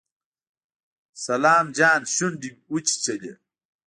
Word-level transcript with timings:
سلام 1.25 1.65
جان 1.77 2.01
شونډې 2.13 2.49
وچيچلې. 2.71 3.33